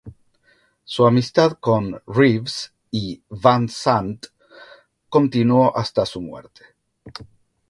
[0.83, 4.25] Su amistad con Reeves y Van Sant
[5.07, 6.63] continuó hasta su muerte.